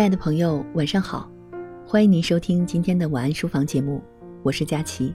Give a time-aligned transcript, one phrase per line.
[0.00, 1.30] 亲爱的朋友，晚上好，
[1.86, 4.02] 欢迎您收听今天的晚安书房节目，
[4.42, 5.14] 我是佳琪。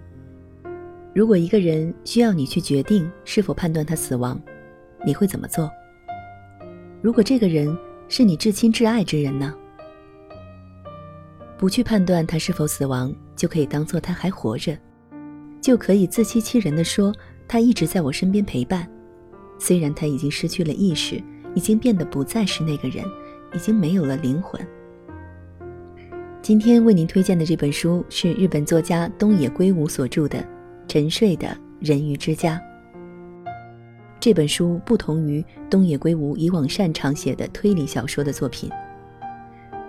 [1.12, 4.40] 如果一个人需要你去决定是否判断他死亡，
[5.04, 5.68] 你会怎么做？
[7.02, 7.76] 如果这个人
[8.08, 9.56] 是你至亲至爱之人呢？
[11.58, 14.78] 不去判断他是否死亡，就可以当做他还活着，
[15.60, 17.12] 就可以自欺欺人的说
[17.48, 18.88] 他一直在我身边陪伴，
[19.58, 21.20] 虽然他已经失去了意识，
[21.56, 23.04] 已经变得不再是那个人。
[23.54, 24.60] 已经没有了灵魂。
[26.46, 30.38] 今天为您推荐的这本书是日本作家东野圭吾所著的
[30.88, 32.62] 《沉睡的人鱼之家》。
[34.20, 38.70] 这本书不同于东野圭吾以往擅长写的推理小说的作品。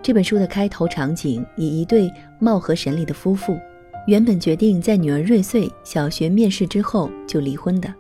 [0.02, 2.10] 这本书的开头场景以一对
[2.40, 3.58] 貌合神离的夫妇，
[4.06, 7.94] 原本决定在女儿瑞穗小学面试之后就离婚的，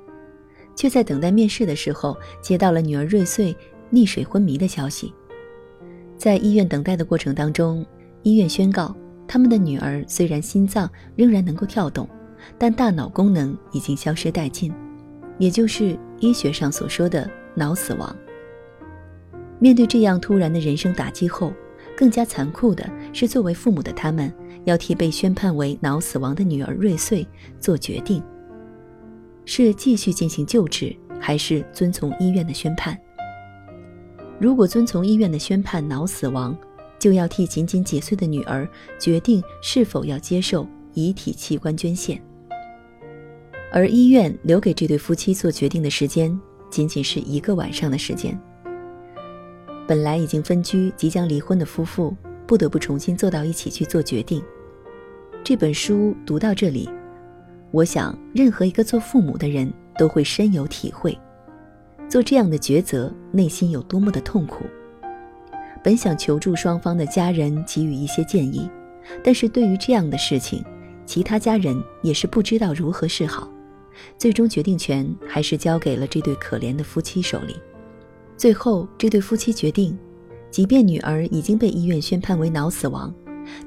[0.74, 3.54] 却在等待面试的时候接到了女儿瑞穗
[3.92, 5.12] 溺水昏迷的消息。
[6.16, 7.84] 在医院等待的过程当中，
[8.26, 8.92] 医院宣告
[9.28, 12.08] 他们的女儿虽然心脏仍然能够跳动，
[12.58, 14.72] 但大脑功能已经消失殆尽，
[15.38, 18.16] 也就是医学上所说的脑死亡。
[19.60, 21.52] 面对这样突然的人生打击后，
[21.96, 27.24] 更加残酷的是，作为父母的他们要替被宣判为脑死亡的女儿瑞穗
[27.60, 28.20] 做决定：
[29.44, 32.98] 是继续进行救治，还是遵从医院的宣判？
[34.40, 36.58] 如果遵从医院的宣判脑死亡，
[36.98, 42.20] 就要替仅仅几岁的女儿决定是否要接受遗体器官捐献。
[43.72, 46.38] 而医院留给这对夫妻做决定的时间，
[46.70, 48.38] 仅仅是一个晚上的时间。
[49.86, 54.42] 本来已经分居、即将离婚的夫妇，不得不重新坐到一起去做决定。
[55.44, 56.88] 这本书读到这里，
[57.70, 61.16] 我想任何一个做父母的人都会深有体会。
[62.08, 64.64] 做这样的抉择，内心有多么的痛苦。
[65.86, 68.68] 本想求助双方的家人，给予一些建议，
[69.22, 70.64] 但是对于这样的事情，
[71.06, 73.48] 其他家人也是不知道如何是好。
[74.18, 77.54] 最终决定权还是交给了这对可怜的夫妻手里。
[78.36, 79.96] 最后，这对夫妻决定，
[80.50, 83.14] 即便女儿已经被医院宣判为脑死亡，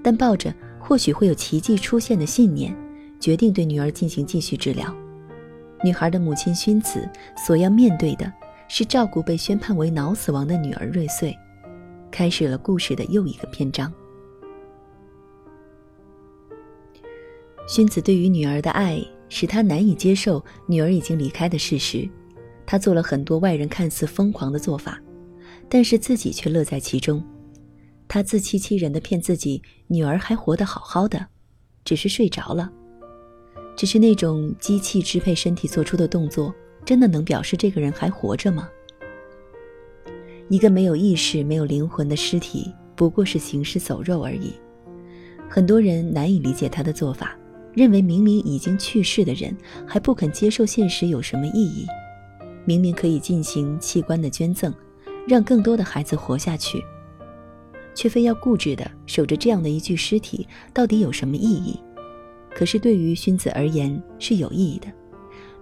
[0.04, 2.76] 但抱着或许会有奇迹出现的信念，
[3.18, 4.94] 决定对女儿进行继续治疗。
[5.86, 7.08] 女孩的母亲薰子
[7.38, 8.30] 所要面对的
[8.68, 11.34] 是照顾被宣判为脑死亡的女儿瑞穗，
[12.12, 13.92] 开始了故事的又一个篇章。
[17.68, 19.00] 薰子对于女儿的爱
[19.30, 22.10] 使她难以接受女儿已经离开的事实，
[22.66, 25.00] 她做了很多外人看似疯狂的做法，
[25.70, 27.24] 但是自己却乐在其中。
[28.08, 31.28] 她自欺欺人的骗自己，女儿还活得好好的，
[31.86, 32.72] 只是睡着了。
[33.76, 36.54] 只是那种机器支配身体做出的动作，
[36.84, 38.68] 真的能表示这个人还活着吗？
[40.50, 44.52] 一个没有意识、没有灵魂的尸体，不过是行尸走肉而已。
[45.48, 47.38] 很多人难以理解他的做法，
[47.74, 49.56] 认为明明已经去世的人
[49.86, 51.86] 还不肯接受现实有什么意义？
[52.66, 54.74] 明明可以进行器官的捐赠，
[55.28, 56.84] 让更多的孩子活下去，
[57.94, 61.80] 却非要固执的守着这样的一具尸体，到底有什么意义？
[62.56, 64.88] 可是对于薰子而言是有意义的，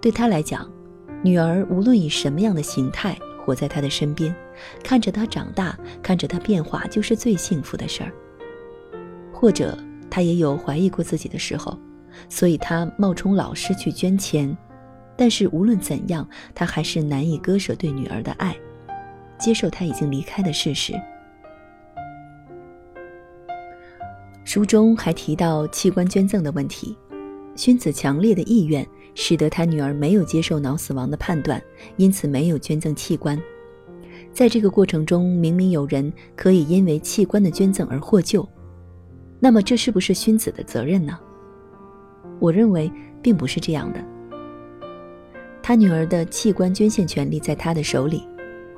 [0.01, 0.69] 对他来讲，
[1.23, 4.33] 女儿无论以什么样的形态活在他的身边，
[4.83, 8.11] 看着他长大，看着他变化，就是最幸福的事儿。
[9.31, 9.77] 或者
[10.09, 11.77] 他也有怀疑过自己的时候，
[12.27, 14.57] 所以他冒充老师去捐钱，
[15.15, 18.55] 但是无论怎样，他还是难以割舍对女儿的爱，
[19.37, 20.93] 接受他已经离开的事实。
[24.43, 26.97] 书中还提到器官捐赠的问题，
[27.55, 31.61] 薰子强烈的意愿使得他女儿没有接受脑死亡的判断，
[31.97, 33.37] 因此没有捐赠器官。
[34.37, 38.47] 在这个过程中，明明有人可以因为器官的捐赠而获救，
[39.39, 41.17] 那么这是不是薰子的责任呢？
[42.39, 43.99] 我认为并不是这样的。
[45.59, 48.27] 他女儿的器官捐献权利在他的手里，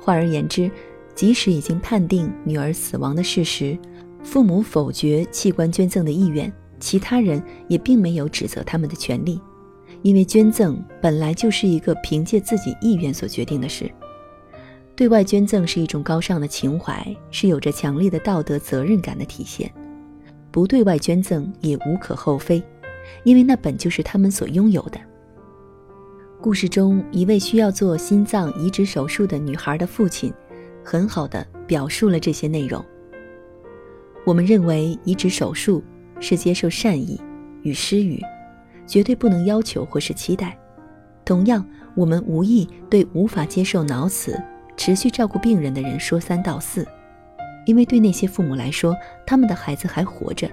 [0.00, 0.70] 换而言之，
[1.14, 3.78] 即使已经判定女儿死亡的事实。
[4.24, 9.38] 父母否决器官捐赠的意愿，其他人也并没有指责他们的权利，
[10.00, 13.92] 因为捐赠本来就是一个凭借自己意愿所决定的事。
[15.00, 19.66] 对外捐赠是一种高尚的情怀，是有着强烈的道德责任感的体现；
[20.50, 22.62] 不对外捐赠也无可厚非，
[23.24, 25.00] 因为那本就是他们所拥有的。
[26.38, 30.30] 故事中一位需要做心脏移植手术的女孩的父亲，
[30.84, 32.84] 很好的表述了这些内容。
[34.26, 35.82] 我们认为移植手术
[36.20, 37.18] 是接受善意
[37.62, 38.20] 与施予，
[38.86, 40.58] 绝对不能要求或是期待。
[41.24, 41.66] 同样，
[41.96, 44.38] 我们无意对无法接受脑死、
[44.80, 46.88] 持续照顾病人的人说三道四。
[47.66, 48.96] 因为对那些父母来说，
[49.26, 50.50] 他们的孩子还活着。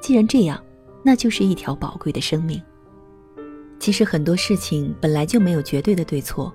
[0.00, 0.62] 既然这样，
[1.02, 2.62] 那就是一条宝贵的生命。
[3.80, 6.54] 其实很多事情本来就没有绝对的对错。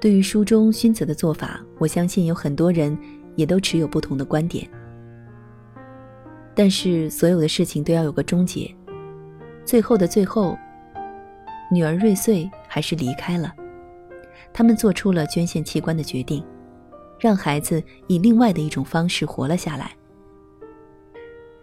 [0.00, 2.98] 对于书中勋子的做法，我相信有很多人
[3.36, 4.68] 也都持有不同的观点。
[6.56, 8.68] 但是所有的事情都要有个终结。
[9.64, 10.58] 最后的最后，
[11.70, 13.54] 女儿瑞穗还是离开了。
[14.54, 16.42] 他们做出了捐献器官的决定，
[17.18, 19.94] 让孩子以另外的一种方式活了下来。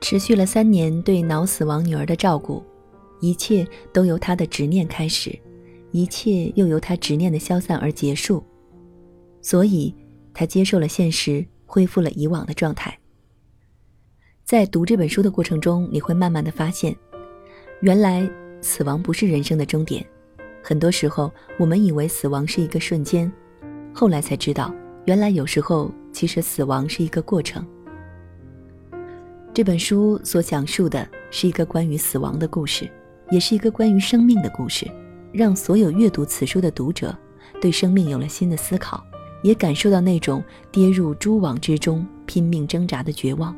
[0.01, 2.61] 持续了三年对脑死亡女儿的照顾，
[3.21, 5.33] 一切都由他的执念开始，
[5.91, 8.43] 一切又由他执念的消散而结束。
[9.41, 9.95] 所以，
[10.33, 12.97] 他接受了现实，恢复了以往的状态。
[14.43, 16.93] 在读这本书的过程中，你会慢慢的发现，
[17.79, 18.29] 原来
[18.59, 20.05] 死亡不是人生的终点。
[20.63, 23.31] 很多时候，我们以为死亡是一个瞬间，
[23.93, 24.73] 后来才知道，
[25.05, 27.65] 原来有时候其实死亡是一个过程。
[29.53, 32.89] 这本书所讲述的是一个关于死亡的故事，
[33.29, 34.89] 也是一个关于生命的故事，
[35.33, 37.13] 让所有阅读此书的读者
[37.59, 39.03] 对生命有了新的思考，
[39.43, 43.53] 也感受到那种跌入蛛网之中拼命挣扎的绝望。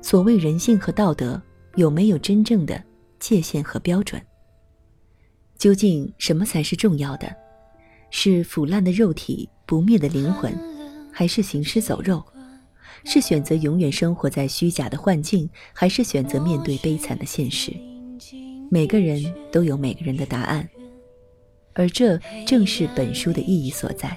[0.00, 1.40] 所谓人性和道德，
[1.74, 2.82] 有没有真正的
[3.18, 4.20] 界限和标准？
[5.60, 7.30] 究竟什么才是重要的？
[8.10, 10.58] 是腐烂的肉体、不灭的灵魂，
[11.12, 12.24] 还是行尸走肉？
[13.04, 17.72] 是选择永远生活在虚假的幻境，还是选择面对悲惨的现实？
[18.70, 19.22] 每个人
[19.52, 20.66] 都有每个人的答案，
[21.74, 24.16] 而这正是本书的意义所在，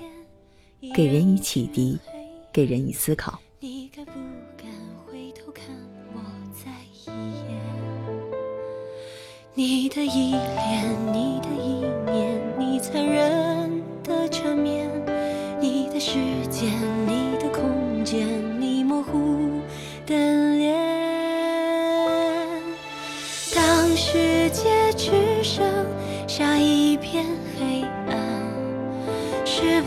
[0.96, 2.00] 给人以启迪，
[2.54, 3.38] 给人以思考。
[9.56, 11.13] 你的依恋，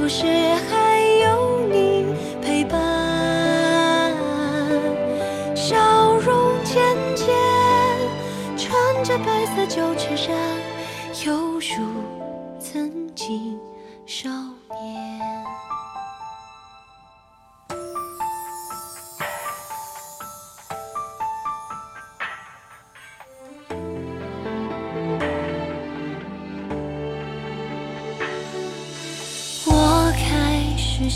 [0.06, 0.85] 不是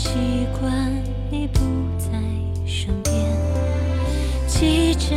[0.03, 0.91] 习惯
[1.29, 1.59] 你不
[1.99, 2.09] 在
[2.65, 3.13] 身边，
[4.47, 5.15] 记着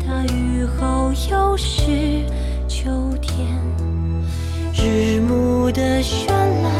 [0.00, 2.24] 大雨后又是
[2.66, 3.46] 秋天，
[4.72, 6.72] 日暮的绚烂，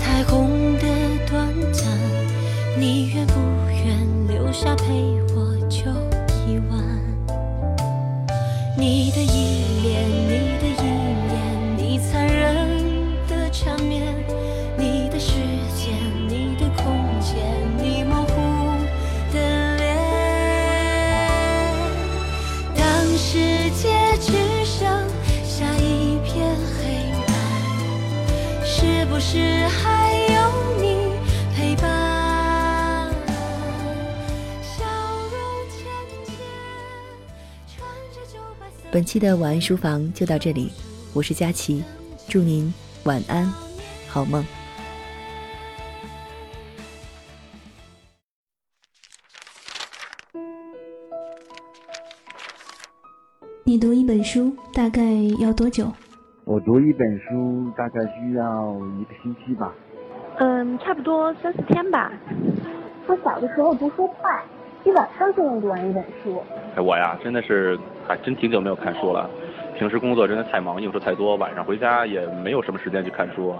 [0.00, 0.88] 彩虹的
[1.30, 1.86] 短暂，
[2.76, 3.34] 你愿不
[3.70, 5.13] 愿留下陪
[38.94, 40.70] 本期的晚安书房就到这里，
[41.16, 41.82] 我是佳琪，
[42.28, 42.72] 祝您
[43.06, 43.44] 晚安，
[44.08, 44.40] 好梦。
[53.64, 55.02] 你读一本书大概
[55.40, 55.92] 要多久？
[56.44, 59.74] 我读一本书大概需要一个星期吧。
[60.38, 62.12] 嗯，差不多三四天吧。
[63.08, 64.40] 我小的时候读书快，
[64.84, 66.40] 一晚上就能读完一本书。
[66.76, 69.28] 哎，我呀，真的是还真挺久没有看书了。
[69.78, 73.54] 平时工作真的太忙，应酬太多，晚上回家也没有什么时间去看书。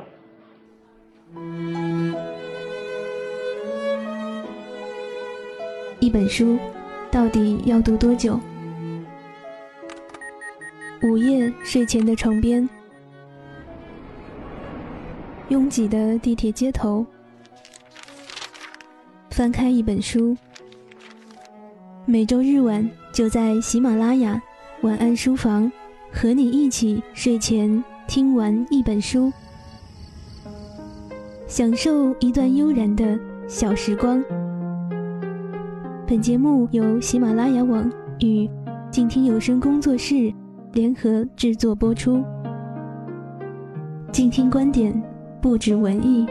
[5.98, 6.58] 一本书
[7.10, 8.38] 到底要读多久？
[11.02, 12.68] 午夜睡前的床边，
[15.48, 17.04] 拥挤的地铁街头，
[19.30, 20.36] 翻开一本书。
[22.06, 24.40] 每周日晚就在喜马拉雅
[24.82, 25.72] 晚安书房，
[26.12, 29.32] 和你一起睡前听完一本书，
[31.46, 33.18] 享受一段悠然的
[33.48, 34.22] 小时光。
[36.06, 38.48] 本节目由喜马拉雅网与
[38.90, 40.32] 静听有声工作室。
[40.74, 42.20] 联合制作播出，
[44.10, 44.92] 静听观点，
[45.40, 46.26] 不止文艺。